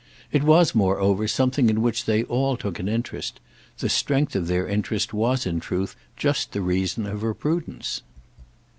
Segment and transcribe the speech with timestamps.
[0.31, 3.39] It was moreover something in which they all took an interest;
[3.77, 8.01] the strength of their interest was in truth just the reason of her prudence.